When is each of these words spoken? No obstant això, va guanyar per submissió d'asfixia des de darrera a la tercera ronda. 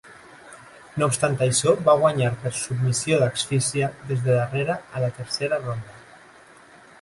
No 1.01 1.09
obstant 1.09 1.35
això, 1.47 1.73
va 1.89 1.95
guanyar 2.03 2.31
per 2.45 2.53
submissió 2.61 3.19
d'asfixia 3.25 3.91
des 4.13 4.25
de 4.25 4.39
darrera 4.41 4.79
a 4.81 5.05
la 5.05 5.13
tercera 5.21 5.61
ronda. 5.67 5.97